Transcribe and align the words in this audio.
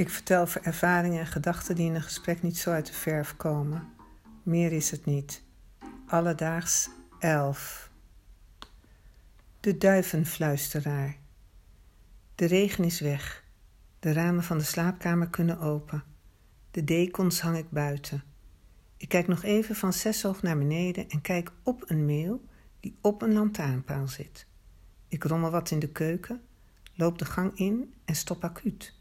Ik 0.00 0.10
vertel 0.10 0.46
ervaringen 0.62 1.20
en 1.20 1.26
gedachten 1.26 1.74
die 1.74 1.86
in 1.86 1.94
een 1.94 2.02
gesprek 2.02 2.42
niet 2.42 2.58
zo 2.58 2.70
uit 2.70 2.86
de 2.86 2.92
verf 2.92 3.36
komen. 3.36 3.88
Meer 4.42 4.72
is 4.72 4.90
het 4.90 5.04
niet. 5.04 5.42
Alledaags 6.06 6.90
11. 7.18 7.90
De 9.60 9.78
duivenfluisteraar. 9.78 11.16
De 12.34 12.44
regen 12.44 12.84
is 12.84 13.00
weg. 13.00 13.44
De 13.98 14.12
ramen 14.12 14.42
van 14.42 14.58
de 14.58 14.64
slaapkamer 14.64 15.28
kunnen 15.28 15.58
open. 15.58 16.04
De 16.70 16.84
dekens 16.84 17.40
hang 17.40 17.56
ik 17.56 17.70
buiten. 17.70 18.22
Ik 18.96 19.08
kijk 19.08 19.26
nog 19.26 19.42
even 19.42 19.74
van 19.74 19.92
zes 19.92 20.22
hoog 20.22 20.42
naar 20.42 20.58
beneden 20.58 21.08
en 21.08 21.20
kijk 21.20 21.52
op 21.62 21.90
een 21.90 22.04
meel 22.04 22.44
die 22.80 22.96
op 23.00 23.22
een 23.22 23.32
lantaarnpaal 23.32 24.08
zit. 24.08 24.46
Ik 25.08 25.24
rommel 25.24 25.50
wat 25.50 25.70
in 25.70 25.78
de 25.78 25.92
keuken, 25.92 26.40
loop 26.94 27.18
de 27.18 27.24
gang 27.24 27.58
in 27.58 27.94
en 28.04 28.14
stop 28.14 28.44
acuut. 28.44 28.98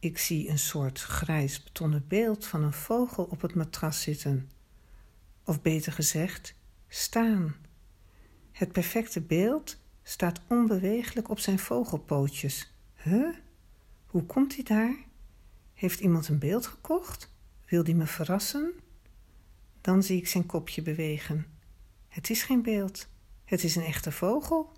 Ik 0.00 0.18
zie 0.18 0.48
een 0.48 0.58
soort 0.58 1.00
grijs 1.00 1.62
betonnen 1.62 2.04
beeld 2.08 2.46
van 2.46 2.62
een 2.62 2.72
vogel 2.72 3.24
op 3.24 3.40
het 3.40 3.54
matras 3.54 4.02
zitten. 4.02 4.50
Of 5.44 5.62
beter 5.62 5.92
gezegd, 5.92 6.54
staan. 6.88 7.56
Het 8.52 8.72
perfecte 8.72 9.20
beeld 9.20 9.78
staat 10.02 10.40
onbeweeglijk 10.46 11.28
op 11.28 11.38
zijn 11.38 11.58
vogelpootjes. 11.58 12.72
Huh? 12.94 13.34
Hoe 14.06 14.24
komt 14.24 14.54
hij 14.54 14.64
daar? 14.64 14.96
Heeft 15.74 16.00
iemand 16.00 16.28
een 16.28 16.38
beeld 16.38 16.66
gekocht? 16.66 17.32
Wil 17.66 17.84
die 17.84 17.94
me 17.94 18.06
verrassen? 18.06 18.72
Dan 19.80 20.02
zie 20.02 20.16
ik 20.18 20.28
zijn 20.28 20.46
kopje 20.46 20.82
bewegen. 20.82 21.46
Het 22.08 22.30
is 22.30 22.42
geen 22.42 22.62
beeld, 22.62 23.08
het 23.44 23.64
is 23.64 23.76
een 23.76 23.84
echte 23.84 24.12
vogel. 24.12 24.72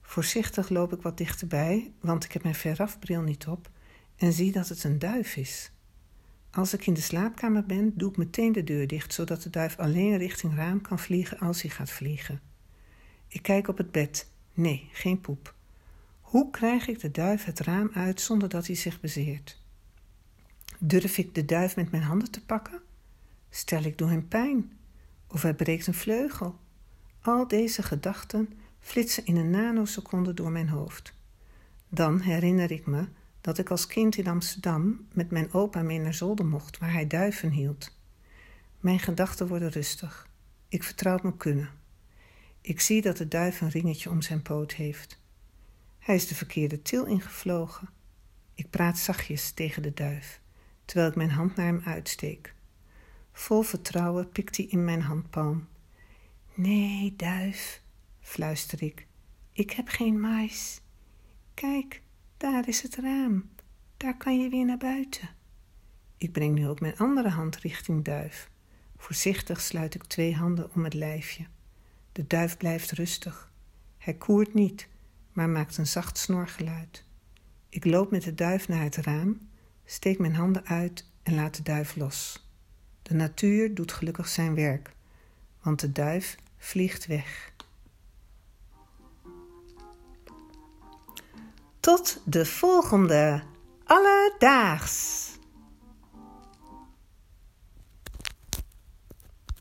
Voorzichtig 0.00 0.68
loop 0.68 0.92
ik 0.92 1.02
wat 1.02 1.18
dichterbij, 1.18 1.92
want 2.00 2.24
ik 2.24 2.32
heb 2.32 2.42
mijn 2.42 2.54
verafbril 2.54 3.20
niet 3.22 3.46
op 3.46 3.70
en 4.20 4.32
zie 4.32 4.52
dat 4.52 4.68
het 4.68 4.84
een 4.84 4.98
duif 4.98 5.36
is. 5.36 5.70
Als 6.50 6.74
ik 6.74 6.86
in 6.86 6.94
de 6.94 7.00
slaapkamer 7.00 7.66
ben, 7.66 7.92
doe 7.94 8.10
ik 8.10 8.16
meteen 8.16 8.52
de 8.52 8.64
deur 8.64 8.86
dicht, 8.86 9.14
zodat 9.14 9.42
de 9.42 9.50
duif 9.50 9.78
alleen 9.78 10.16
richting 10.16 10.54
raam 10.54 10.80
kan 10.80 10.98
vliegen 10.98 11.38
als 11.38 11.62
hij 11.62 11.70
gaat 11.70 11.90
vliegen. 11.90 12.40
Ik 13.28 13.42
kijk 13.42 13.68
op 13.68 13.78
het 13.78 13.92
bed. 13.92 14.30
Nee, 14.54 14.88
geen 14.92 15.20
poep. 15.20 15.54
Hoe 16.20 16.50
krijg 16.50 16.88
ik 16.88 17.00
de 17.00 17.10
duif 17.10 17.44
het 17.44 17.60
raam 17.60 17.90
uit 17.94 18.20
zonder 18.20 18.48
dat 18.48 18.66
hij 18.66 18.76
zich 18.76 19.00
bezeert? 19.00 19.62
Durf 20.78 21.18
ik 21.18 21.34
de 21.34 21.44
duif 21.44 21.76
met 21.76 21.90
mijn 21.90 22.02
handen 22.02 22.30
te 22.30 22.44
pakken? 22.44 22.80
Stel 23.50 23.82
ik 23.82 23.98
door 23.98 24.08
hem 24.08 24.28
pijn? 24.28 24.72
Of 25.26 25.42
hij 25.42 25.54
breekt 25.54 25.86
een 25.86 25.94
vleugel? 25.94 26.58
Al 27.22 27.48
deze 27.48 27.82
gedachten 27.82 28.52
flitsen 28.80 29.26
in 29.26 29.36
een 29.36 29.50
nanoseconde 29.50 30.34
door 30.34 30.50
mijn 30.50 30.68
hoofd. 30.68 31.14
Dan 31.88 32.20
herinner 32.20 32.70
ik 32.70 32.86
me 32.86 33.08
dat 33.40 33.58
ik 33.58 33.70
als 33.70 33.86
kind 33.86 34.16
in 34.16 34.26
Amsterdam 34.26 35.06
met 35.12 35.30
mijn 35.30 35.52
opa 35.52 35.82
mee 35.82 35.98
naar 35.98 36.14
zolder 36.14 36.46
mocht, 36.46 36.78
waar 36.78 36.92
hij 36.92 37.06
duiven 37.06 37.50
hield. 37.50 37.98
Mijn 38.80 38.98
gedachten 38.98 39.48
worden 39.48 39.70
rustig. 39.70 40.28
Ik 40.68 40.82
vertrouw 40.82 41.18
mijn 41.22 41.36
kunnen. 41.36 41.70
Ik 42.60 42.80
zie 42.80 43.02
dat 43.02 43.16
de 43.16 43.28
duif 43.28 43.60
een 43.60 43.70
ringetje 43.70 44.10
om 44.10 44.22
zijn 44.22 44.42
poot 44.42 44.72
heeft. 44.72 45.20
Hij 45.98 46.14
is 46.14 46.28
de 46.28 46.34
verkeerde 46.34 46.82
til 46.82 47.04
ingevlogen. 47.04 47.88
Ik 48.54 48.70
praat 48.70 48.98
zachtjes 48.98 49.50
tegen 49.50 49.82
de 49.82 49.94
duif, 49.94 50.40
terwijl 50.84 51.08
ik 51.08 51.16
mijn 51.16 51.30
hand 51.30 51.56
naar 51.56 51.66
hem 51.66 51.82
uitsteek. 51.84 52.54
Vol 53.32 53.62
vertrouwen 53.62 54.28
pikt 54.28 54.56
hij 54.56 54.66
in 54.66 54.84
mijn 54.84 55.02
handpalm. 55.02 55.68
Nee, 56.54 57.14
duif, 57.16 57.82
fluister 58.20 58.82
ik. 58.82 59.06
Ik 59.52 59.70
heb 59.70 59.88
geen 59.88 60.20
mais. 60.20 60.80
Kijk, 61.54 62.02
daar 62.40 62.68
is 62.68 62.82
het 62.82 62.96
raam. 62.96 63.50
Daar 63.96 64.16
kan 64.16 64.40
je 64.40 64.48
weer 64.48 64.64
naar 64.64 64.78
buiten. 64.78 65.28
Ik 66.16 66.32
breng 66.32 66.54
nu 66.54 66.68
ook 66.68 66.80
mijn 66.80 66.96
andere 66.98 67.28
hand 67.28 67.56
richting 67.56 68.04
duif. 68.04 68.50
Voorzichtig 68.96 69.60
sluit 69.60 69.94
ik 69.94 70.04
twee 70.04 70.34
handen 70.34 70.74
om 70.74 70.84
het 70.84 70.94
lijfje. 70.94 71.46
De 72.12 72.26
duif 72.26 72.56
blijft 72.56 72.90
rustig. 72.90 73.52
Hij 73.98 74.14
koert 74.14 74.54
niet, 74.54 74.88
maar 75.32 75.48
maakt 75.48 75.76
een 75.76 75.86
zacht 75.86 76.18
snorgeluid. 76.18 77.04
Ik 77.68 77.84
loop 77.84 78.10
met 78.10 78.22
de 78.22 78.34
duif 78.34 78.68
naar 78.68 78.82
het 78.82 78.96
raam, 78.96 79.38
steek 79.84 80.18
mijn 80.18 80.34
handen 80.34 80.66
uit 80.66 81.10
en 81.22 81.34
laat 81.34 81.56
de 81.56 81.62
duif 81.62 81.96
los. 81.96 82.48
De 83.02 83.14
natuur 83.14 83.74
doet 83.74 83.92
gelukkig 83.92 84.28
zijn 84.28 84.54
werk, 84.54 84.94
want 85.62 85.80
de 85.80 85.92
duif 85.92 86.36
vliegt 86.56 87.06
weg. 87.06 87.52
Tot 91.90 92.20
de 92.24 92.46
volgende 92.46 93.42
alledaags. 93.84 95.19